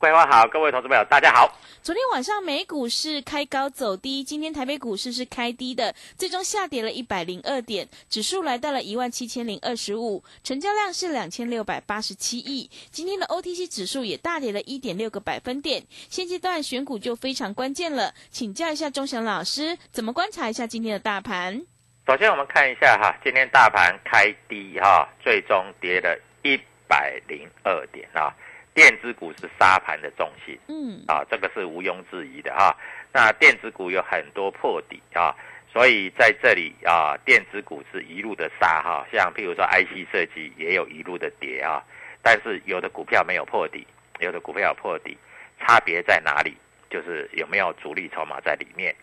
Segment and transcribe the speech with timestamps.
[0.00, 1.54] 桂花好，各位投资朋友大家好。
[1.82, 12.70] 昨天晚上美股是开高走低，今天台北股市是开低的，最终下跌了一百零二点，指数来到了一万七千零二十五，成交量是两千六百八十七亿。
[12.90, 15.84] 今天的 OTC 指数也大跌了一点六个百分点。
[16.08, 21.60] 现阶段选股就非常关键了，请教一下钟祥老师，怎么观察一下今天的大盘？
[22.06, 26.58] 首先我们看一下哈，今天大盘开低哈，最终跌了一
[26.88, 28.34] 百零二点啊。
[28.72, 32.76] 电子股是沙盘的重心，嗯，啊，这个是毋庸置疑的哈。
[33.12, 35.34] 那电子股有很多破底啊，
[35.72, 39.04] 所以在这里啊，电子股是一路的杀哈。
[39.12, 41.82] 像譬如说 IC 设计也有一路的跌啊，
[42.22, 43.86] 但是有的股票没有破底，
[44.20, 45.18] 有的股票有破底，
[45.58, 46.56] 差别在哪里？
[46.88, 48.94] 就是有没有主力筹码在里面，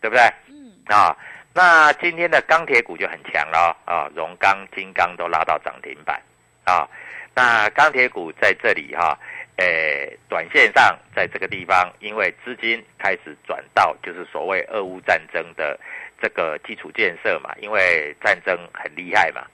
[0.00, 0.22] 对不对？
[0.48, 1.16] 嗯，啊，
[1.52, 6.20] 那今天的钢铁股就很强了啊，荣钢、金刚都拉到涨停板
[6.64, 6.88] 啊。
[7.34, 9.18] 那钢铁股在这里哈，
[9.56, 15.78] 诶，短线上在这个地方，因为资金开始转到就是所谓俄乌战争的
[16.20, 19.46] 这个基础建设嘛，因为战争很厉害嘛。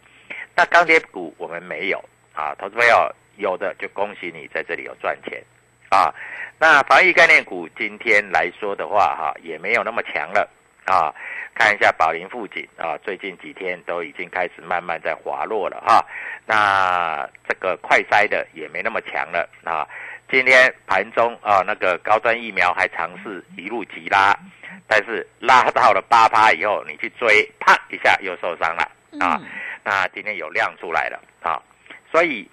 [0.54, 5.42] 那钢铁股我们没有啊，投资朋友有的就恭喜你在这里有赚钱
[5.90, 6.12] 啊。
[6.58, 10.50] 那防疫概念股今天来说的话哈，也没有那么强了
[10.86, 11.14] 啊。
[11.58, 16.04] 看一下宝林附近啊，最近几天都已经开始慢慢在滑落了哈。
[16.44, 19.88] 那这个快筛的也没那么强了啊。
[20.30, 24.36] 今天盘中啊，那个高端疫苗还尝试一路急拉，
[24.86, 29.40] 但是拉到了八趴以后，你去追，啪一下又受伤了啊。
[29.82, 31.56] 那今天有量出来了啊，
[32.12, 32.46] 所以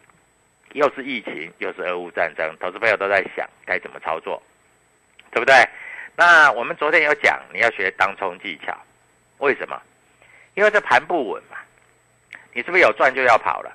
[0.71, 4.41] 又是疫情，又是俄乌战争，投资朋友都在想该怎么操作，
[5.31, 5.55] 对不对？
[6.15, 8.75] 那我们昨天有讲，你要学当冲技巧。
[9.39, 9.81] 为什么？
[10.53, 11.57] 因为这盘不稳嘛，
[12.53, 13.71] 你是不是有赚就要跑了？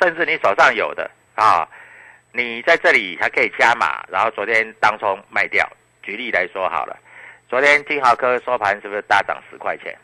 [0.00, 1.68] 甚至你手上有的啊，
[2.32, 5.68] 你在这里还可以加码，然后昨天当冲卖掉。
[6.02, 6.98] 举例来说好了，
[7.48, 9.96] 昨天金豪科收盘是不是大涨十块钱？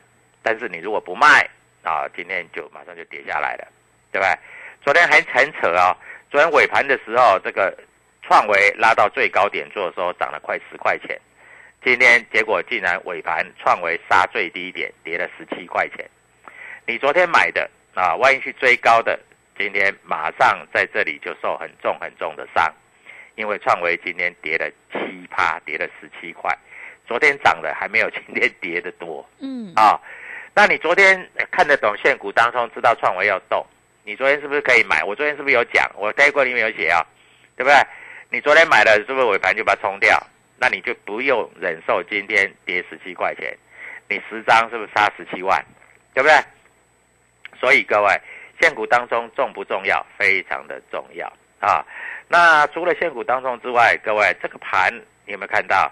[0.42, 1.48] 但是你如果不卖
[1.82, 3.66] 啊，今天就马上就跌下来了，
[4.12, 4.38] 对不对？
[4.84, 5.96] 昨天还很扯哦，
[6.30, 7.76] 昨天尾盘的时候，这个
[8.22, 11.18] 创维拉到最高点做的时候涨了快十块钱。
[11.82, 16.04] 今天结果竟然尾盘创为杀最低点，跌了十七块钱。
[16.86, 19.18] 你昨天买的啊，万一去追高的，
[19.56, 22.72] 今天马上在这里就受很重很重的伤，
[23.36, 26.52] 因为创维今天跌了七趴，跌了十七块。
[27.06, 29.26] 昨天涨的，还没有今天跌的多。
[29.38, 29.98] 嗯，啊，
[30.54, 33.64] 那你昨天看得懂现股当中，知道创维要动，
[34.04, 35.02] 你昨天是不是可以买？
[35.04, 35.88] 我昨天是不是有讲？
[35.94, 37.06] 我待过里面有写啊，
[37.56, 37.76] 对不对？
[38.30, 40.20] 你昨天买了，是不是尾盘就把它冲掉？
[40.60, 43.56] 那你就不用忍受今天跌十七块钱，
[44.08, 45.64] 你十张是不是差十七万，
[46.14, 46.36] 对不对？
[47.60, 48.20] 所以各位，
[48.60, 50.04] 现股当中重不重要？
[50.18, 51.84] 非常的重要啊！
[52.28, 54.92] 那除了现股当中之外，各位这个盘
[55.24, 55.90] 你有没有看到？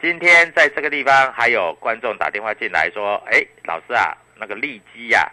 [0.00, 5.28] 今天在这个地方还有观众打电话进来说：“哎，老师啊，那个利基呀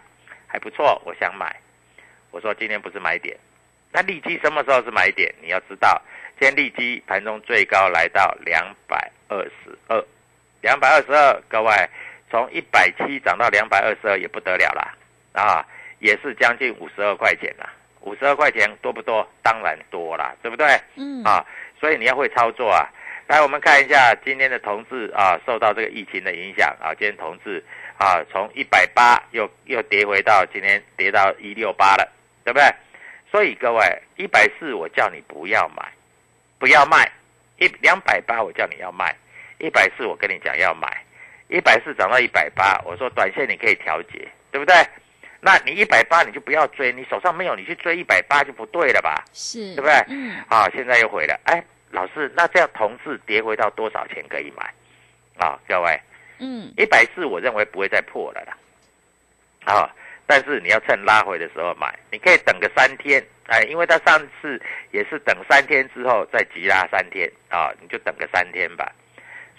[0.46, 1.54] 还不错，我想买。”
[2.32, 3.36] 我说今天不是买点，
[3.92, 5.32] 那利基什么时候是买点？
[5.40, 6.02] 你要知道。
[6.38, 10.04] 今天利基盘中最高来到两百二十二，
[10.60, 11.72] 两百二十二，各位
[12.30, 14.94] 从一百七涨到两百二十二也不得了啦，
[15.32, 15.66] 啊，
[15.98, 19.26] 也是将近五十二块钱啦，五十二块钱多不多？
[19.42, 20.66] 当然多啦，对不对？
[20.96, 21.42] 嗯，啊，
[21.80, 22.86] 所以你要会操作啊。
[23.28, 27.64] 来，我们看一下今天的同志啊，受到这个疫情的影响啊，今天同志
[27.96, 32.06] 啊，从一百八又又跌回到今天跌到一六八了，
[32.44, 32.66] 对不对？
[33.32, 35.90] 所以各位，一百四我叫你不要买，
[36.58, 37.10] 不要卖，
[37.58, 39.14] 一两百八我叫你要卖，
[39.58, 41.04] 一百四我跟你讲要买，
[41.48, 44.74] 一百四涨到一百八，我说短线你可以调节，对不对？
[45.40, 49.22] 那你一百八你就不要追，你手上没有，你去追一百八就不对了吧？
[49.32, 49.94] 是，对不对？
[50.08, 54.72] 嗯，啊，现在又回了，哎，老师，那这样同志跌回到多少钱可以买？
[55.36, 56.00] 啊，各位，
[56.38, 58.56] 嗯，一百四我认为不会再破了啦，
[59.72, 59.94] 啊，
[60.26, 68.92] 但是你要趁拉回的时候买，你可以等个三天，哎，因为它上次也是等三天之后再急拉三天啊，你就等个三天吧。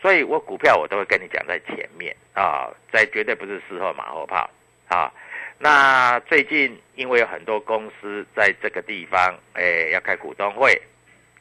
[0.02, 4.50] 所以我股票我都会跟你讲在前面啊，在绝对不是事后马后炮
[4.88, 5.12] 啊。
[5.58, 10.80] 那最近因为有很多公司在这个地方，哎，要开股东会，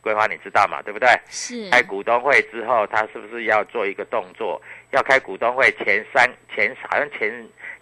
[0.01, 1.07] 桂花你知道嘛，对不对？
[1.29, 4.61] 是，开股东会之后，他是不是要做一个动作？
[4.93, 7.31] 要开股东会前三前好像前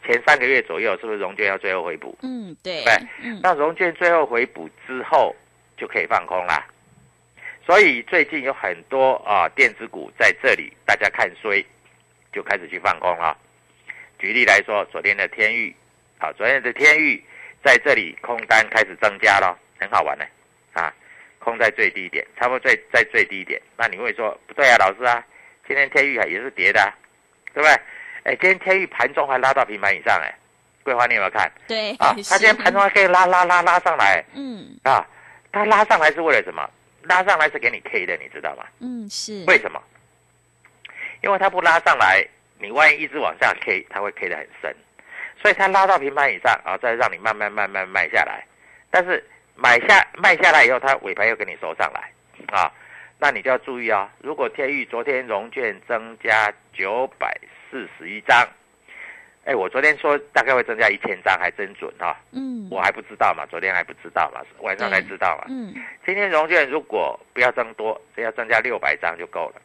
[0.07, 2.17] 前三个月左右，是不是融券要最后回补？
[2.23, 2.93] 嗯，对对，
[3.23, 5.35] 嗯，那融券最后回补之后
[5.77, 6.65] 就可以放空啦。
[7.67, 11.65] 所以最近有很多啊电子股在这里，大家看衰，
[12.33, 13.37] 就开始去放空了。
[14.19, 15.75] 举例来说，昨天的天域，
[16.19, 17.23] 好，昨天的天域
[17.65, 20.25] 在这里空单开始增加了，很好玩呢，
[20.75, 20.93] 啊，
[21.39, 23.61] 空在最低点，差不多最在最低点。
[23.79, 25.25] 那你会说不对啊，老师啊，
[25.67, 26.93] 今天天域也是跌的、啊，
[27.55, 27.75] 对不对？
[28.25, 30.35] 哎，今天天域盘中还拉到平盘以上，哎，
[30.83, 31.51] 桂花你有没有看？
[31.69, 35.07] 对，啊，它今天盘中还可以拉拉拉拉上来，嗯啊，
[35.53, 36.69] 它拉上来是为了什么？
[37.03, 38.65] 拉上来是给你 K 的，你知道吗？
[38.81, 39.81] 嗯是，为什么？
[41.23, 42.27] 因为它不拉上来，
[42.59, 44.75] 你万一一直往下 K，它会 K 的很深，
[45.43, 48.43] 所以它拉到平盘以上啊，再让你慢慢慢慢卖下来。
[48.91, 49.23] 但是
[49.55, 52.11] 买下卖下来以后，它尾盘又给你收上来
[52.59, 52.73] 啊，
[53.25, 54.13] 那你就要注意啊。
[54.21, 57.35] 如果天域昨天融券增加九百
[57.71, 58.47] 四十一张，
[59.47, 65.47] 哎，我昨天说大概会增加一千张，还真准哈、嗯，我还不知道嘛，昨天还不知道嘛，晚上才知道嘛。
[65.49, 65.75] 嗯
[66.05, 69.63] 今天融券如果不要增多，只要增加六百张就够了。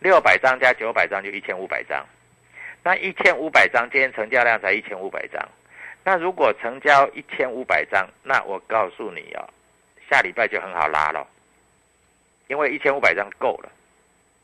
[0.00, 2.04] 六百张加九百张就一千五百张，
[2.82, 5.40] 那一千五百张今天成交量才一千五百张，
[6.02, 9.48] 那如果成交一千五百张，那我告诉你哦，
[10.10, 11.24] 下礼拜就很好拉了，
[12.48, 13.72] 因为一千五百张够了。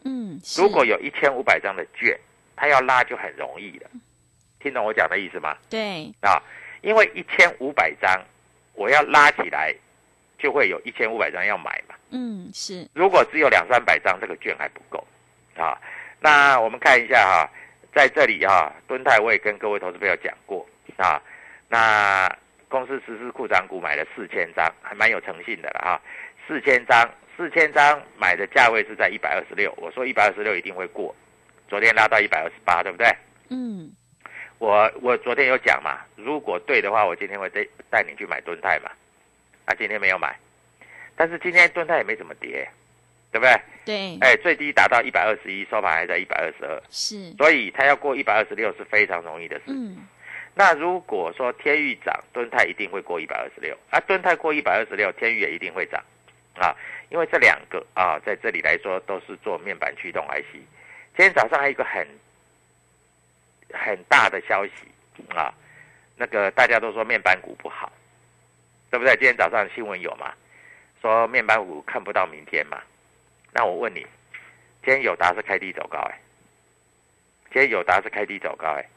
[0.04, 2.18] 嗯，如果有一千五百张的券，
[2.56, 3.88] 它要拉就很容易了。
[4.58, 5.56] 听懂我讲的意思吗？
[5.70, 6.42] 对，啊，
[6.82, 8.20] 因为一千五百张，
[8.74, 9.74] 我要拉起来，
[10.38, 11.94] 就会有一千五百张要买嘛。
[12.10, 15.04] 嗯是，如果只有两三百张，这个券还不够
[15.56, 15.80] 啊。
[16.20, 17.50] 那我们看一下哈、
[17.94, 20.66] 在这里哈、敦泰我也跟各位投资朋友讲过
[20.96, 21.22] 啊。
[21.68, 22.28] 那
[22.68, 26.00] 公司实施库藏股买了四千张，还蛮有诚信的了哈、
[26.46, 27.08] 四千张，
[27.42, 31.12] 四千张买的价位是在一百二十六，我说一百二十六一定会过，
[31.68, 33.08] 昨天拉到一百二十八，对不对？
[33.48, 33.90] 嗯
[34.60, 38.92] 我我昨天有讲嘛，如果对的话，我今天会带带你去买敦泰嘛。
[39.64, 40.38] 啊，今天没有买，
[41.16, 42.64] 但是今天敦泰也没怎么跌，
[43.32, 43.60] 对不对？
[43.84, 49.64] 对，哎，最低达到一百二十一，收盘还在一百二十二，是，所以它要过一百二十六是非常容易的事。
[49.66, 50.06] 嗯
[50.54, 56.00] 那如果说天域涨，敦泰一定会过一百二十六啊，敦泰过一百二十六，天域也一定会涨
[56.54, 56.76] 啊，
[57.12, 60.54] 因为这两个啊，在这里来说都是做面板驱动 IC。
[60.54, 62.08] 今天早上还有一个很
[63.70, 64.72] 很大的消息
[65.28, 65.52] 啊，
[66.16, 67.92] 那个大家都说面板股不好，
[68.90, 69.12] 对不对？
[69.16, 70.32] 今天早上新闻有嘛？
[71.02, 72.80] 说面板股看不到明天嘛？
[73.52, 74.00] 那我问你，
[74.82, 76.18] 今天友达是开低走高哎、
[77.52, 78.88] 今天友达是开低走高哎、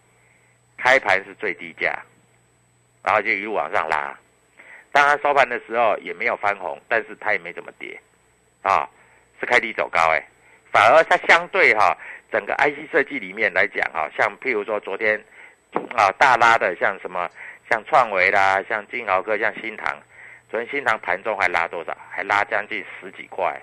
[0.77, 2.01] 开盘是最低价，
[3.03, 4.17] 然后就一路往上拉。
[4.95, 7.99] 当然收盘的时候也没有翻红，但是它也没怎么跌，
[8.61, 8.89] 啊，
[9.41, 10.25] 是开低走高哎、
[10.71, 11.97] 反而它相对哈、
[12.31, 15.21] 整个 IC 设计里面来讲哈、像譬如说昨天
[15.97, 17.29] 啊大拉的像什么
[17.69, 20.01] 像创维啦，像金豪科，像新唐，
[20.49, 21.93] 昨天新唐盘中还拉多少？
[22.09, 23.61] 还拉将近十几块，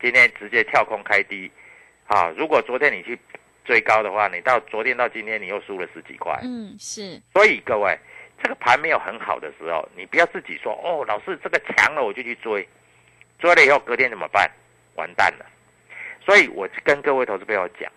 [0.00, 1.52] 今天直接跳空开低，
[2.06, 3.18] 啊，如果昨天你去
[3.66, 7.98] 追高的话，你到昨天到今天你又输了十几块，嗯是，所以各位，
[8.44, 12.68] 这个盘没有很好的时候，你不要自己说哦，老师这个强了我就去追，
[13.38, 14.50] 追了以后隔天怎么办？
[14.96, 15.46] 完蛋了。
[16.20, 17.90] 所以我跟各位投资朋友讲，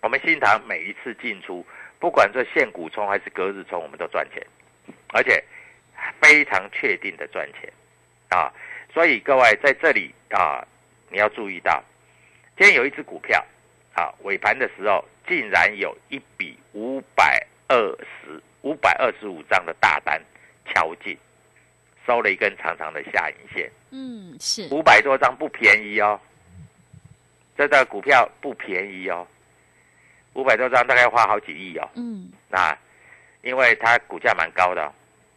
[0.00, 1.64] 我们新塘每一次进出，
[2.00, 4.42] 不管做现股冲还是隔日冲，我们都赚钱，
[5.12, 5.44] 而且
[6.22, 7.70] 非常确定的赚钱
[8.30, 8.50] 啊。
[8.94, 10.66] 所以各位在这里啊，
[11.10, 11.84] 你要注意到，
[12.56, 13.44] 今天有一只股票
[13.94, 20.20] 啊，尾盘的时候竟然有一笔五百二十五百二十五张的大单
[20.66, 21.16] 敲进，
[22.06, 26.18] 收了一根长长的下影线，嗯，是五百多张不便宜哦，
[27.58, 29.26] 这个股票不便宜哦，
[30.32, 31.88] 五百多张大概花好几亿哦。
[31.94, 32.76] 嗯那
[33.42, 34.92] 因为它股价蛮高的哦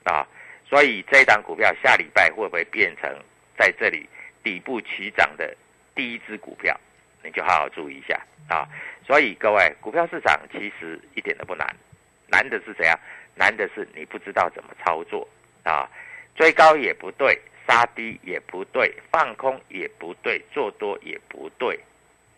[0.06, 0.28] 啊，
[0.66, 3.14] 所以这一档股票下礼拜会不会变成
[3.58, 4.08] 在这里
[4.42, 5.54] 底部起涨的
[5.94, 6.80] 第一只股票？
[7.22, 8.18] 你就好好注意一下
[8.48, 8.66] 啊。
[9.06, 11.68] 所以各位，股票市场其实一点都不难，
[12.28, 13.00] 难的是怎样？
[13.36, 15.28] 难的是你不知道怎么操作
[15.64, 15.88] 啊，
[16.36, 21.80] 追高也不对，杀低也不对，放空也不对，做多也不对，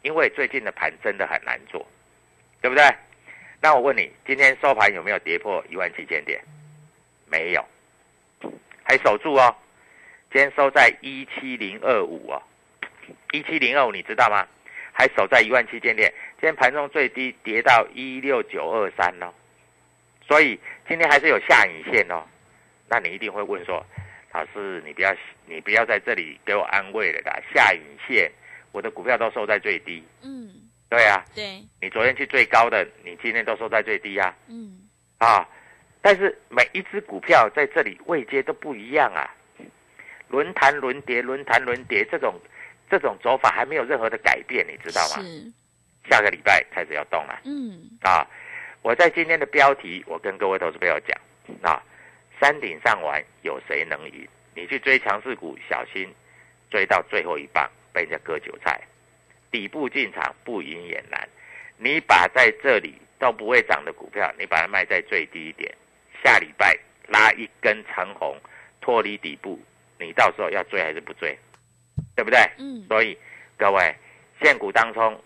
[0.01, 1.87] 因为最近的盘真的很难做，
[2.61, 2.83] 对不对？
[3.61, 6.41] 那我问你，今天收盘有没有跌破一万七千点？
[7.27, 7.65] 没有，
[8.83, 9.55] 还守住哦。
[10.31, 12.41] 今天收在一七零二五哦，
[13.31, 14.45] 一七零二五你知道吗？
[14.91, 16.13] 还守在一万七千点。
[16.33, 19.33] 今天盘中最低跌到一六九二三哦，
[20.29, 20.57] 所以
[20.87, 22.23] 今天还是有下影线哦。
[22.87, 23.83] 那你一定会问说，
[24.31, 25.13] 老师，你不要
[25.47, 28.31] 你不要在这里给我安慰了啦，下影线，
[28.71, 30.03] 我的股票都收在最低。
[30.21, 30.53] 嗯，
[30.87, 34.35] 对啊，对，你昨天去最高的，你今天都收在最低啊。
[34.47, 35.47] 嗯啊，
[36.01, 39.29] 但是每一只股票在这里位阶都不一样啊，
[40.27, 42.39] 轮弹轮跌，轮弹轮跌，这种
[42.87, 45.21] 这种走法还没有任何的改变，你知道吗？
[45.23, 45.51] 是，
[46.09, 48.25] 下个礼拜开始要动了嗯啊！
[48.81, 51.17] 我在今天的标题，我跟各位投资朋友讲
[51.61, 51.81] 啊，
[52.39, 54.27] 山顶上玩有谁能赢？
[54.55, 56.13] 你去追强势股，小心
[56.69, 58.79] 追到最后一棒被人家割韭菜。
[59.51, 61.27] 底部进场不赢也难，
[61.77, 65.73] 你把在这里都不会涨的股票，你把它卖在最低点，
[66.23, 68.39] 下礼拜拉一根长红
[68.79, 69.59] 脱离底部，
[69.99, 71.37] 你到时候要追还是不追？
[72.15, 72.39] 对不对？
[72.57, 73.17] 嗯，所以
[73.57, 73.95] 各位，
[74.41, 75.21] 现股当中，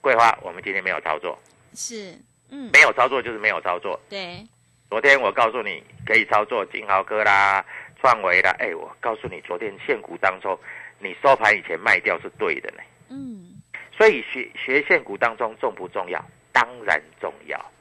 [0.00, 1.38] 桂花我们今天没有操作，
[1.74, 2.18] 是，
[2.50, 3.98] 嗯，没有操作就是没有操作。
[4.08, 4.44] 对，
[4.88, 7.64] 昨天我告诉你可以操作金豪科啦、
[8.00, 10.58] 创维啦，哎，我告诉你，昨天现股当中，
[10.98, 12.82] 你收盘以前卖掉是对的呢。
[13.10, 13.54] 嗯
[13.96, 16.24] 所以学学现股当中重不重要？
[16.52, 17.72] 当然重要，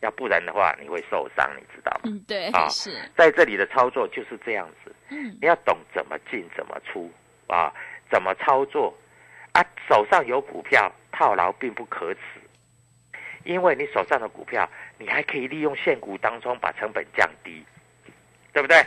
[0.00, 2.00] 要不然的话你会受伤，你知道吗？
[2.04, 7.10] 嗯，对，啊是，在这里的操作就是这样子，嗯你要懂怎么进、怎么出
[7.48, 7.72] 啊，
[8.10, 8.94] 怎么操作
[9.52, 9.64] 啊。
[9.88, 12.20] 手上有股票套牢并不可耻，
[13.44, 17.64] 因为你手上的股票，你还可以利用现股当中把成本降低，
[18.52, 18.78] 对不对？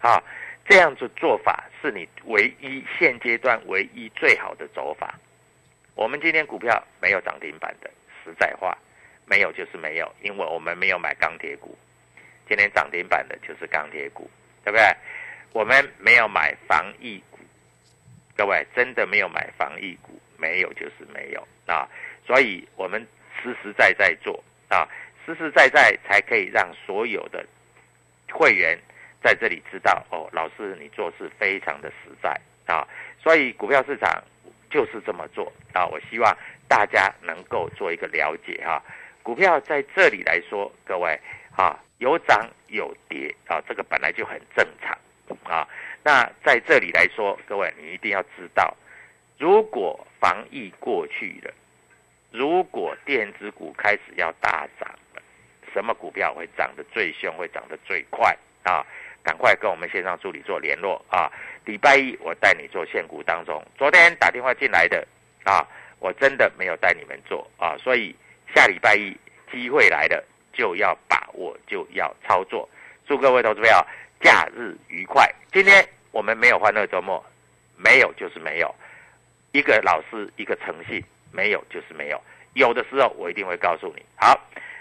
[0.00, 0.22] 啊，
[0.68, 5.18] 这样子做法是你唯一现阶段唯一最好的走法。
[5.94, 7.90] 我们今天股票没有涨停板的，
[8.24, 8.76] 实在话，
[9.26, 11.76] 没有就是没有，因为我们没有买钢铁股。
[12.48, 14.30] 今天涨停板的就是钢铁股，
[14.64, 14.84] 对不对？
[15.52, 17.38] 我们没有买防疫股，
[18.36, 21.88] 各位真的没有买防疫股，没有就是没有啊。
[22.26, 23.06] 所以我们
[23.40, 24.88] 实实在在做啊，
[25.24, 27.44] 实实在在才可以让所有的
[28.32, 28.78] 会员
[29.22, 32.30] 在这里知道哦，老师你做事非常的实在
[32.66, 32.86] 啊。
[33.22, 34.22] 所以股票市场
[34.70, 35.86] 就是这么做啊。
[35.86, 36.36] 我希望
[36.68, 38.82] 大家能够做一个了解哈、
[39.22, 41.18] 股票在这里来说，各位
[41.56, 44.98] 啊，有涨有跌啊，这个本来就很正常
[45.44, 45.68] 啊。
[46.02, 48.76] 那在这里来说，各位你一定要知道，
[49.38, 51.54] 如果防疫过去了，
[52.32, 55.22] 如果电子股开始要大涨了，
[55.72, 58.84] 什么股票会涨得最凶，会涨得最快啊？
[59.24, 61.30] 赶快跟我们线上助理做联络啊！
[61.64, 65.06] 礼拜一我带你做现股当中，昨天打电话进来的
[65.44, 65.64] 啊，
[66.00, 68.12] 我真的没有带你们做啊，所以
[68.52, 69.16] 下礼拜一
[69.52, 72.68] 机会来了就要把握，就要操作。
[73.06, 73.86] 祝各位投资朋友
[74.20, 75.32] 假日愉快！
[75.52, 77.24] 今天我们没有欢乐周末，
[77.76, 78.74] 没有就是没有，
[79.52, 81.00] 一个老师一个诚信，
[81.32, 82.20] 没有就是没有，
[82.54, 84.02] 有的时候我一定会告诉你。
[84.16, 84.38] 好，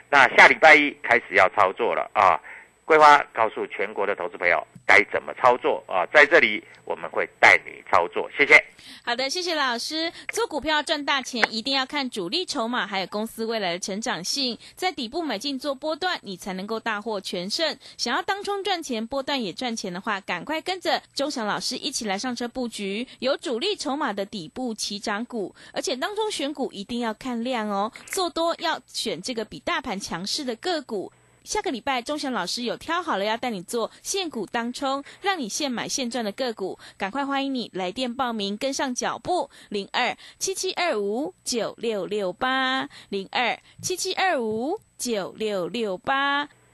[0.10, 2.40] 那下礼拜一开始要操作了啊！
[2.84, 6.06] 桂花告诉全国的投资朋友该怎么操作啊！
[6.14, 8.62] 在这里我们会带你操作，谢谢。
[9.06, 10.12] 好的，谢谢老师。
[10.34, 17.78] 做股票赚大钱，一定要看主力筹码，还有公司未来的成长性，在底部买进做波段，你才能够大获全胜。
[17.98, 31.14] 想要当冲赚钱，波段也赚钱的话，赶快跟着钟祥老师一起来上车布局有主力筹码的底部起涨股，而且当中选股一定要看量哦，做多要选这个比大盘强势的个股。
[31.44, 46.50] 下个礼拜，钟祥老师有挑好了要带你做现股当冲，让你现买现赚的个股，赶快欢迎你来电报名，跟上脚步，零二七七二五九六六八，零二七七二五九六六八。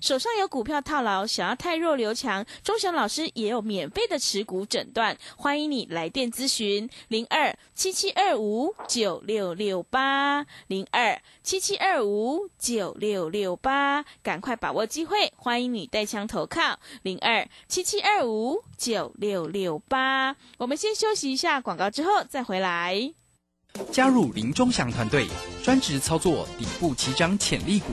[0.00, 20.36] 手上有股票套牢，想要太弱留强，钟祥老师也有免费的持股诊断，欢迎你来电咨询零二七七二五九六六八零二七七二五九六六八，赶快把握机会，欢迎你带枪投靠零二七七二五九六六八。
[20.58, 23.12] 我们先休息一下广告，之后再回来。
[23.90, 25.26] 加入林钟祥团队，
[25.64, 27.92] 专职操作底部起涨潜力股。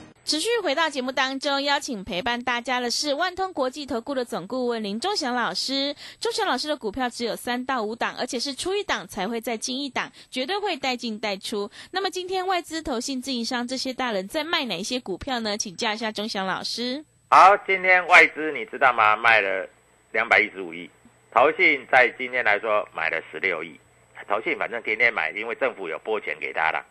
[0.23, 5.95] 持续回到节目当中，邀请陪伴大家的是万通国际投顾的总顾问林忠祥老师。
[6.19, 11.69] 忠祥老师的股票只有三到五档，而且是出一档才会再进一档，绝对会带进带出。
[11.89, 15.57] 那么今天外资、投信、自营商这些大人在卖哪一些股票呢？
[15.57, 17.03] 请教一下忠祥老师。
[17.29, 19.17] 好，今天外资你知道吗？
[19.17, 19.67] 卖了
[20.11, 20.89] 两百一十五亿，
[21.33, 23.77] 投信在今天来说买了十六亿。
[24.29, 26.85] 投信反正天天买，因为政府有拨钱给他了。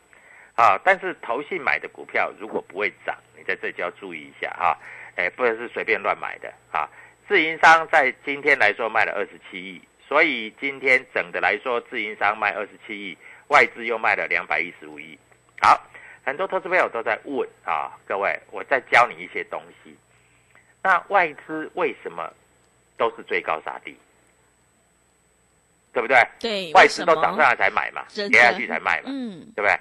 [0.55, 3.17] 啊，但是投信买的股票如果不会涨。
[3.37, 4.77] 你在这就要注意一下哈，
[5.17, 6.87] 哎，不能是随便乱买的啊。
[7.27, 13.17] 自营商在今天来说卖了二十七亿，所以今天整的来说，自营商卖二十七亿，
[13.49, 15.19] 外资又卖了两百一十五亿。
[15.63, 15.81] 好，
[16.23, 19.97] 很多投资朋友都在问啊，各位，我再教你一些东西。
[20.83, 22.31] 那外资为什么
[22.99, 23.97] 都是追高杀低？
[25.95, 26.17] 对不对？
[26.39, 29.75] 对，外资都涨上来才买嘛，跌下去才卖嘛，嗯，对不对？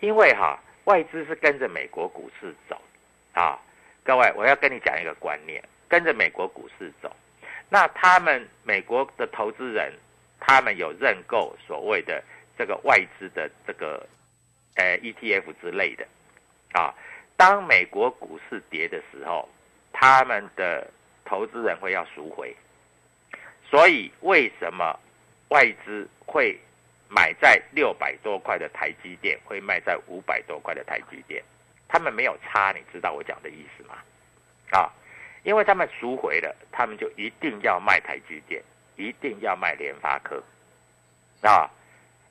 [0.00, 2.80] 因为哈，外资是跟着美国股市走。
[3.32, 3.56] 啊，
[4.02, 7.14] 各位，我要跟你讲一个观念，跟着美国股市走，
[7.68, 9.92] 那他们美国的投资人，
[10.40, 12.20] 他们有认购所谓的
[12.58, 14.04] 这个外资的这个，
[14.74, 16.04] 呃 ETF 之类的，
[16.72, 16.92] 啊，
[17.36, 19.48] 当美国股市跌的时候，
[19.92, 20.90] 他们的
[21.24, 22.54] 投资人会要赎回，
[23.70, 24.98] 所以为什么
[25.50, 26.58] 外资会
[27.12, 31.42] 买在六百多块的台积电，会卖在五百多块的台积电？
[31.88, 33.96] 他们没有差，你知道我讲的意思吗？
[34.70, 34.88] 啊，
[35.42, 38.62] 因为他们赎回了，他们就一定要卖台积电，
[38.94, 40.40] 一定要卖联发科，
[41.42, 41.68] 啊，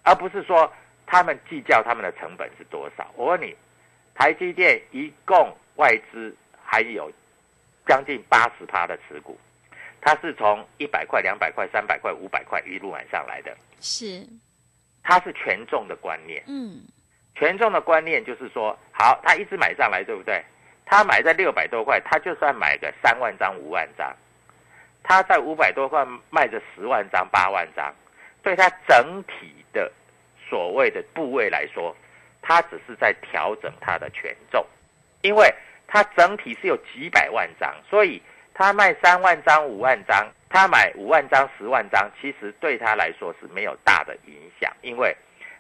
[0.03, 0.71] 而不是说
[1.05, 3.11] 他们计较他们的成本是多少。
[3.17, 3.53] 我问你，
[4.15, 7.11] 台积电一共外资还有
[7.85, 9.37] 将近八十趴的持股，
[9.99, 14.25] 它是从一百块、两百块、三百块、五百块一路买上来的，是，
[15.03, 16.81] 它是权重的观念，嗯。
[17.35, 20.43] 权重的观念就是说，好，他一直买上来，对不对？
[20.85, 24.13] 他买在六百多块，他就算买个三万张、五万张，
[25.03, 27.95] 他在五百多块卖着十万张、八万张，
[28.43, 29.89] 对他整体的
[30.49, 31.95] 所谓的部位来说，
[32.41, 34.65] 他只是在调整他的权重，
[35.21, 35.53] 因为
[35.88, 38.21] 他整体是有几百万张，所以
[38.53, 45.15] 他卖三万张、五万张，他买五万张、十万张，其实对他来说是没有大的影响，因为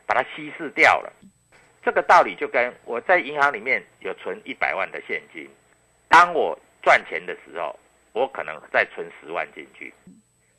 [0.07, 1.13] 把它稀释掉了。
[1.83, 5.49] 这个道理就跟我在银行里面有存一百万的现金，
[6.07, 7.77] 当我赚钱的时候，
[8.11, 9.91] 我可能再存十万进去；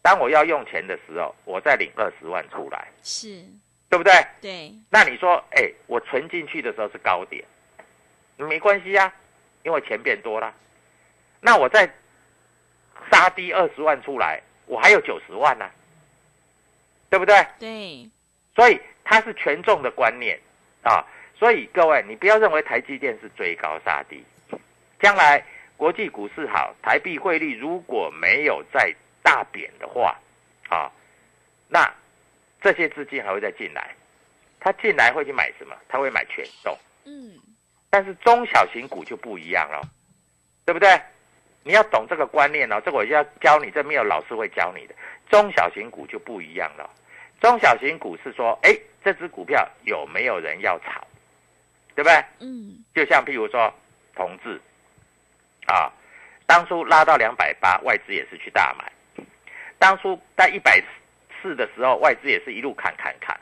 [0.00, 3.44] 当我要用钱的时候，我再领二十万出来，是，
[3.88, 4.12] 对不对？
[4.40, 4.72] 对。
[4.88, 7.44] 那你说，哎，我存进去的时候是高点，
[8.36, 9.12] 没关系呀，
[9.62, 10.54] 因为钱变多了。
[11.40, 11.90] 那我再
[13.10, 15.70] 杀低二十万出来，我还有九十万呢，
[17.08, 17.46] 对不对？
[17.58, 18.10] 对。
[18.54, 20.38] 所以它是权重的观念。
[20.82, 21.04] 啊，
[21.38, 24.24] 所以各位，你不要认为台积电是追高杀低，
[24.98, 25.44] 将来
[25.76, 28.90] 国际股市好，台币汇率如果没有再
[29.22, 30.18] 大贬的话，
[30.70, 30.90] 啊，
[31.68, 31.92] 那
[32.62, 33.94] 这些资金还会再进来，
[34.58, 35.76] 他进来会去买什么？
[35.86, 37.38] 他会买权重，嗯，
[37.90, 39.82] 但是中小型股就不一样了，
[40.64, 40.98] 对不对？
[41.62, 44.94] 你要懂这个观念哦，这我要教你，这没有老师会教你的，
[45.30, 46.88] 中小型股就不一样了。
[47.40, 51.06] 中小型股是说，哎，这只股票有没有人要炒，
[51.94, 52.24] 对不对？
[52.40, 53.72] 嗯，就像譬如说，
[54.14, 54.60] 同志，
[55.66, 55.92] 啊，
[56.46, 58.84] 当初拉到两百八，外资也是去大买；
[59.78, 60.82] 当初在一百
[61.40, 63.38] 四的时候，外资也是一路砍砍砍，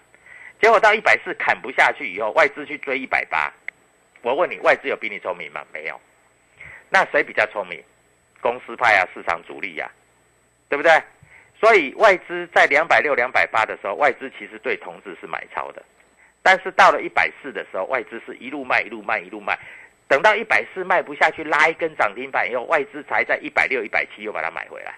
[0.61, 3.53] 结果到一百四砍不下去以后，外资去追一百八，
[4.23, 5.65] 我问你，外资有比你聪明吗？
[5.73, 6.01] 没有。
[6.91, 7.83] 那谁比较聪明？
[8.41, 9.91] 公司派啊，市场主力呀、
[10.69, 10.93] 对不对？
[11.61, 15.83] 所以外资在两百六、两百八的时候，外资其实对同志是买超的，
[16.43, 19.59] 但是到了一百四的时候，外资是一路卖、一路卖、一路卖，
[20.07, 24.95] 等到一百四卖不下去，拉一根涨停板以后，外资才在一百六、一百七又把它买回来。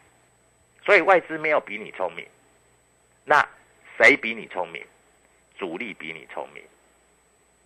[0.84, 2.26] 所以外资没有比你聪明，
[3.24, 3.46] 那
[3.98, 4.84] 谁比你聪明？
[5.58, 6.62] 主力比你聪明，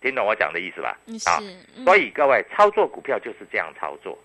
[0.01, 0.97] 听懂我讲的意思吧？
[1.05, 4.17] 嗯好是，嗯所以各位操作股票就是这样操作。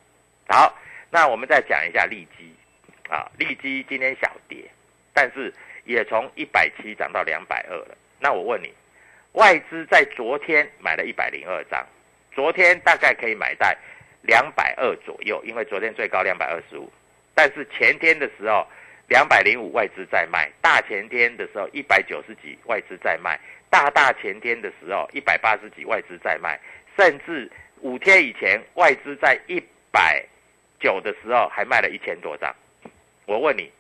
[0.49, 0.77] 好，
[1.11, 2.55] 那我们再讲一下利基
[3.09, 4.65] 啊，利基今天小跌，
[5.13, 5.53] 但是
[5.85, 7.97] 也从一百七涨到两百二了。
[8.21, 8.73] 那我问你，
[9.33, 11.85] 外资在昨天买了一百零二张，
[12.33, 13.77] 昨天大概可以买在
[14.23, 16.91] 两百二左右，因为昨天最高两百二十五，
[17.35, 18.67] 但是前天的时候
[19.09, 26.61] 两百零五外资在卖，大前天的时候一百九十几外资在卖，大大前天的时候一百八十几外资在卖，
[26.97, 30.25] 甚至五天以前外资在一百
[30.81, 32.53] 九的时候还卖了一千多张。
[33.27, 33.71] 我问你，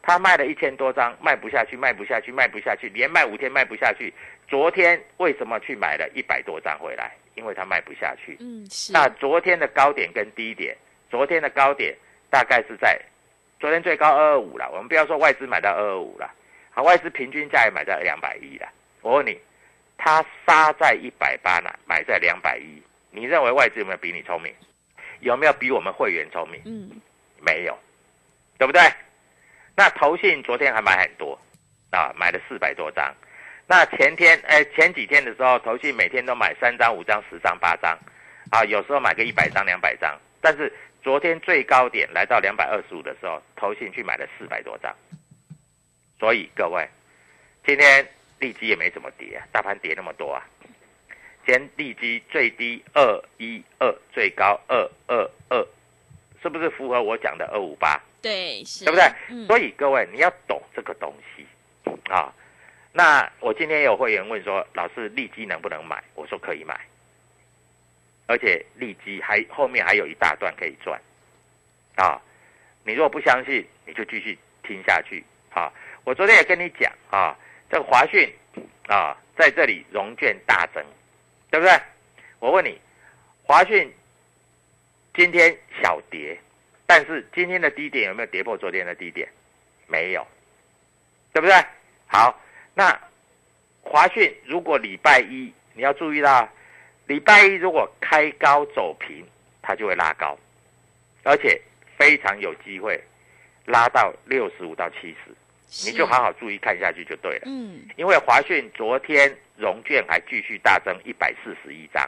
[0.00, 4.14] 他卖了一千多张，卖不下去，卖不下去，卖不下去，连卖五天卖不下去。
[4.48, 7.12] 昨天为什么去买了一百多张回来？
[7.34, 8.36] 因为他卖不下去。
[8.40, 10.74] 嗯是，那昨天的高点跟低点，
[11.10, 11.94] 昨天的高点
[12.30, 12.98] 大概是在
[13.60, 14.70] 昨天最高二二五了。
[14.70, 16.32] 我们不要说外资买到二二五了，
[16.70, 18.66] 好，外资平均价也买到两百一了。
[19.02, 19.38] 我问你，
[19.98, 24.54] 他杀在一百八呢，买在两百一，你认为外资有没有比你聪明？
[25.20, 26.60] 有没有比我们会员聪明？
[26.64, 26.90] 嗯
[27.40, 27.78] 没有，
[28.58, 28.80] 对不对？
[29.76, 31.38] 那投信昨天还买很多
[31.90, 33.14] 啊，买了四百多张。
[33.66, 37.96] 那前天哎前几天的时候，投信每天都买三张、五张、十张、八张，
[38.50, 40.18] 啊，有时候买个一百张、两百张。
[40.40, 44.94] 但是昨天最高点来到两百二十五的时候，投信去买了四百多张。
[46.18, 46.88] 所以各位，
[47.66, 48.06] 今天
[48.38, 50.42] 利基也没怎么跌啊，大盘跌那么多啊。
[51.46, 55.64] 今天利基最低二一二，最高二二二，
[56.42, 58.00] 是不是符合我讲的二五八？
[58.20, 59.04] 对是，对不对？
[59.28, 61.46] 嗯所以各位你要懂这个东西
[62.10, 62.34] 啊。
[62.92, 66.02] 那我今天有会员问说，老师利基能不能买？
[66.16, 66.80] 我说可以买，
[68.26, 71.00] 而且利基还后面还有一大段可以赚
[71.94, 72.20] 啊。
[72.82, 75.72] 你如果不相信，你就继续听下去啊。
[76.02, 77.38] 我昨天也跟你讲啊，
[77.70, 78.28] 这个华讯
[78.88, 80.84] 啊，在这里融券大增，
[81.56, 81.72] 对不对？
[82.38, 82.78] 我问你，
[83.42, 83.90] 华讯
[85.14, 86.38] 今天小跌，
[86.84, 89.26] 但是今天的低点有没有跌破昨天的低点？
[89.86, 90.26] 没有，
[91.32, 91.54] 对不对？
[92.08, 92.38] 好，
[92.74, 92.94] 那
[93.80, 96.46] 华讯如果礼拜一你要注意到，
[97.06, 99.26] 礼拜一如果开高走平，
[99.62, 100.38] 它就会拉高，
[101.22, 101.58] 而且
[101.96, 103.02] 非常有机会
[103.64, 105.34] 拉到六十五到七十，
[105.84, 107.42] 你就好好注意看下去就对了。
[107.46, 112.02] 嗯因为华讯昨天融券还继续大增一百四十一张，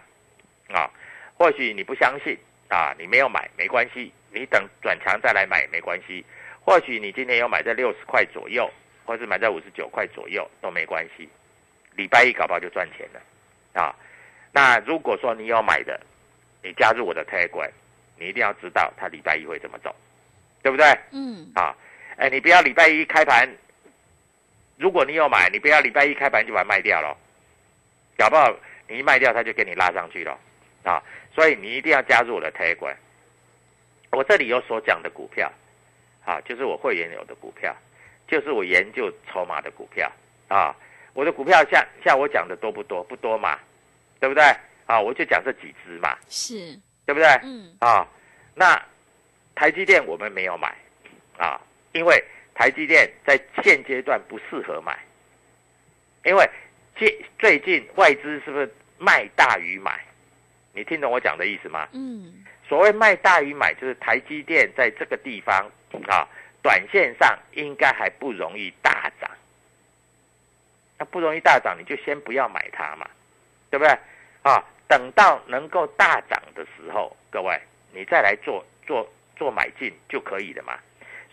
[0.69, 0.91] 啊，
[1.35, 2.37] 或许你不相信
[2.69, 6.25] 啊，你没有买没关系，你等转强再来买也没关系。
[6.61, 8.71] 或许你今天有买在六十块左右，
[9.05, 11.29] 或是买在五十九块左右都没关系，
[11.97, 13.95] 礼拜一搞不好就赚钱了啊。
[14.53, 15.99] 那如果说你有买的，
[16.63, 17.71] 你加入我的 Telegram，
[18.19, 19.95] 你一定要知道它礼拜一会怎么走，
[20.63, 20.87] 对不对？
[21.13, 21.75] 嗯啊，
[22.19, 23.49] 哎，你不要礼拜一开盘，
[24.77, 27.17] 如果你有买，你不要礼拜一开盘就把它卖掉了，
[28.17, 28.53] 搞不好
[28.89, 30.37] 你一卖掉，它就给你拉上去了
[30.83, 31.01] 啊！
[31.33, 32.97] 所以你一定要加入我的 Telegram。
[34.11, 35.49] 我这里有所讲的股票，
[36.25, 37.73] 啊，就是我会员有的股票，
[38.27, 40.11] 就是我研究筹码的股票
[40.49, 40.75] 啊。
[41.15, 43.05] 我的股票像像我讲的多不多？
[43.05, 43.59] 不多嘛，
[44.19, 44.43] 对不对？
[44.87, 46.77] 啊，我就讲这几只嘛，是
[47.07, 47.29] 对不对？
[47.43, 48.07] 嗯啊，
[48.55, 48.81] 那
[49.55, 50.75] 台积电我们没有买
[51.37, 51.61] 啊，
[51.99, 54.97] 因为台积电在现阶段不适合买，
[56.25, 56.49] 因为
[56.95, 60.01] 最最近外资是不是卖大于买？
[60.73, 61.89] 你听懂我讲的意思吗？
[61.93, 65.69] 嗯所谓卖大于买，就是台积电在这个地方
[66.07, 66.29] 啊，
[66.63, 69.29] 短线上应该还不容易大涨。
[70.99, 73.09] 那不容易大涨，你就先不要买它嘛，
[73.71, 73.99] 对不对？
[74.43, 77.59] 啊，等到能够大涨的时候，各位
[77.93, 80.79] 你再来做做做买进就可以了嘛。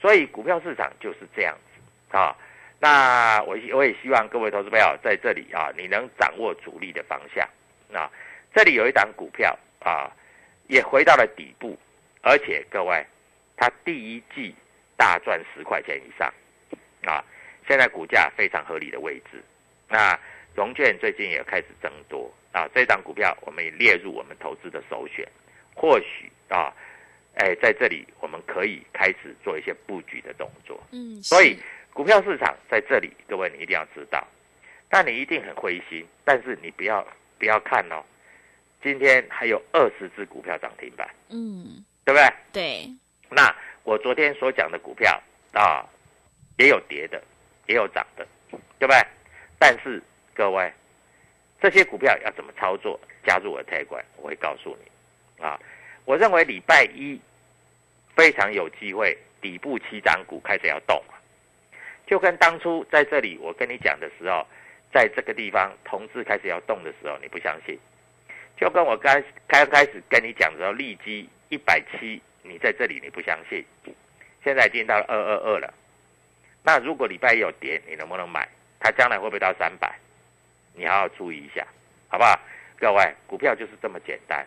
[0.06, 2.38] 所以股票市场就是这样子啊。
[2.80, 7.44] 那我我也希望各位投资朋友在这里啊，你能掌握主力的方向
[7.92, 8.12] 啊。
[8.54, 10.12] 这里有一档股票啊，
[10.68, 11.76] 也回到了底部，
[12.22, 13.04] 而且各位，
[13.58, 14.54] 它第一季
[14.96, 16.32] 大赚十块钱以上
[17.06, 17.26] 啊，
[17.68, 19.44] 现在股价非常合理的位置。
[19.90, 20.16] 那
[20.54, 25.28] 融券最近也开始增多啊，这档股票我们也列入我们投资的首选，
[25.74, 26.72] 或许啊，
[27.36, 30.82] 哎，在这里我们可以开始做一些布局的动作。
[30.92, 31.58] 嗯，所以
[31.94, 34.26] 股票市场在这里，各位你一定要知道，
[34.90, 37.06] 但你一定很灰心，但是你不要
[37.38, 38.04] 不要看哦，
[38.82, 42.34] 今天还有二十只股票涨停板，嗯，对不对？
[42.54, 42.90] 对，
[43.30, 45.22] 那我昨天所讲的股票
[45.54, 45.86] 啊，
[46.58, 47.22] 也有跌的，
[47.68, 48.28] 也有涨的，
[48.80, 49.02] 对不对？
[49.60, 50.02] 但是
[50.34, 50.72] 各位，
[51.62, 53.00] 这些股票要怎么操作？
[53.26, 55.60] 加入我的推广，我会告诉你啊。
[56.06, 57.20] 我认为礼拜一
[58.16, 61.14] 非常有机会，底部七张股开始要动了，
[62.06, 64.46] 就跟当初在这里我跟你讲的时候，
[64.94, 67.78] 在这个地方同志开始要动的时候，你不相信，
[68.56, 73.66] 就跟我刚刚开始跟你讲的时候，利基一百七，你在这里你不相信，
[74.44, 75.74] 现在已经到了二二二了。
[76.64, 78.48] 那如果礼拜一有跌，你能不能买？
[78.80, 79.94] 它将来会不会到三百？
[80.74, 81.66] 你好好注意一下，
[82.08, 82.40] 好不好？
[82.78, 84.46] 各位，股票就是这么简单。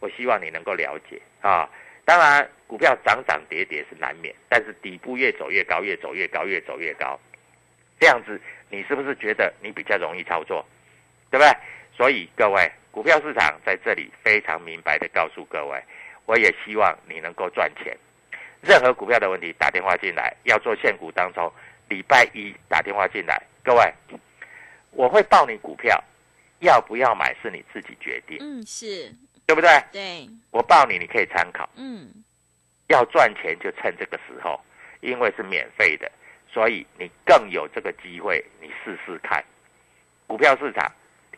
[0.00, 1.68] 我希望你能够了解啊。
[2.04, 7.18] 当然，股票涨涨跌跌是难免，但是底部越走越高，越走越高，越走越高，
[8.00, 10.66] 这样子你是不是觉得你比较容易操作？
[11.30, 11.56] 对不对？
[11.96, 15.80] 所以各位，股票市场在这里非常明白的告诉各位，
[16.24, 17.96] 我也希望你能够赚钱。
[18.60, 21.52] 任何股票的问题，打电话进来，要做现股当中，
[21.88, 23.94] 礼拜一打电话进来，各位，
[24.90, 26.02] 我会报你股票，
[26.58, 29.14] 要不要买是你自己决定，嗯，是
[29.50, 29.68] 对不对？
[29.90, 31.68] 对，我报你，你可以参考。
[31.74, 32.08] 嗯，
[32.86, 34.60] 要赚钱就趁这个时候，
[35.00, 36.08] 因为是免费的，
[36.48, 39.44] 所以你更有这个机会，你试试看。
[40.28, 40.88] 股票市场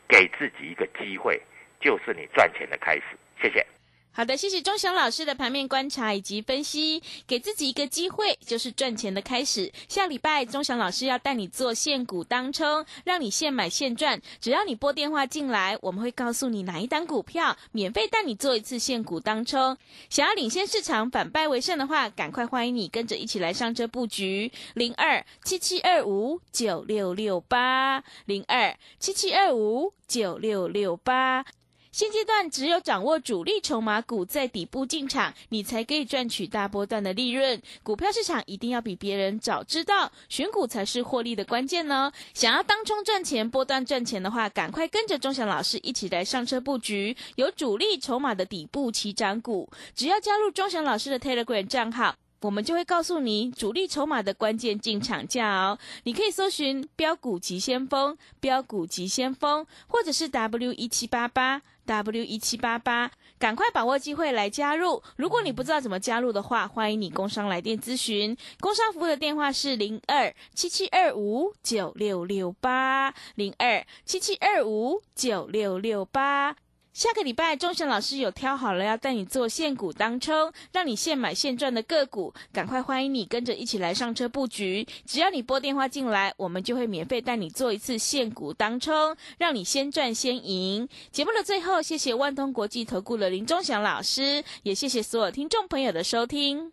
[0.07, 1.41] 给自己一个机会，
[1.81, 3.05] 就是你赚钱的开始。
[3.41, 3.67] 谢谢。
[4.15, 9.73] 好的，谢谢钟祥老师的盘面观察以及分析，给自己一个机会，就是赚钱的开始。
[9.89, 14.21] 下礼拜钟祥老师要带你做现股当冲，让你现买现赚。
[14.39, 19.79] 只要你拨电话进来，我们会告诉你哪一档股票，免费带你做一次现股当冲。
[20.11, 31.47] 想要领先市场，反败为胜的话，赶快欢迎你跟着一起来上车布局零二七七二五九六六八零二七七二五九六六八。
[31.93, 37.61] 现阶段只有掌握主力筹码股在底部进场，你才可以赚取大波段的利润。
[37.83, 42.11] 股票市场一定要比别人早知道，选股才是获利的关键呢。
[42.33, 49.69] 想要当冲赚钱、波段赚钱的话，赶快跟着钟祥老师一起来上车布局，有主力筹码的底部起涨股。
[49.95, 52.17] 只要加入钟祥老师的 Telegram 账号。
[52.43, 55.79] 我们就会告诉你主力筹码的关键进场价哦。
[56.05, 65.03] 你可以搜寻“标股急先锋”、“标股急先锋”，或者是 “W 一七八八 W 一七八八”，赶快把握机会来加入。
[65.17, 68.37] 如果你不知道怎么加入的话，欢迎你工商来电咨询。
[68.61, 76.57] 工商服务的电话是零二七七二五九六六八零二七七二五九六六八。
[76.93, 84.87] 下个礼拜，钟祥老师有挑好了要带你做现股当冲，让你现买现赚的个股，赶快欢迎你跟着一起来上车布局。
[85.07, 90.87] 只要你拨电话进来，我们就会免费带你做一次现股当冲，让你先赚先赢。
[91.11, 96.73] 节目的最后，谢谢万通国际投顾的林钟祥老师，也谢谢所有听众朋友的收听。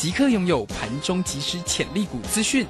[0.00, 2.66] 即刻拥有盘中即时潜力股资讯，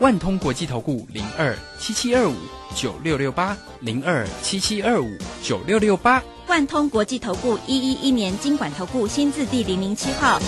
[0.00, 2.34] 万通国际投顾零二七七二五
[2.74, 5.08] 九六六八零二七七二五
[5.44, 10.40] 九六六八，万通国际投顾一一一年经管投顾新字第零零七号。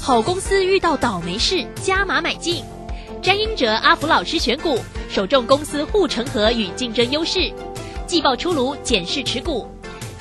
[0.00, 2.64] 好公司遇到倒霉事，加码买进。
[3.20, 4.78] 詹英哲阿福老师选股，
[5.10, 7.52] 首重公司护城河与竞争优势。
[8.06, 9.68] 季报出炉，检视持股，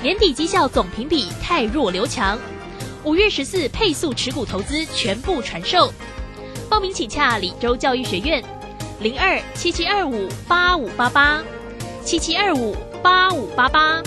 [0.02, 2.38] 年底绩效总评比太弱留强。
[3.06, 5.92] 五月十四配速持股投资全部传授，
[6.70, 8.42] 报名请洽李州教育学院，
[9.02, 11.44] 零二七七二五八五八八，
[12.02, 14.02] 七七二五八五八八。